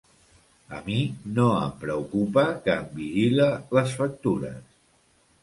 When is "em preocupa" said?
1.65-2.47